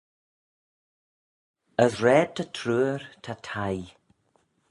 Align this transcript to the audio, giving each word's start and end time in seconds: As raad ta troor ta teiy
As 1.83 1.93
raad 2.03 2.29
ta 2.35 2.45
troor 2.57 2.99
ta 3.23 3.33
teiy 3.47 3.81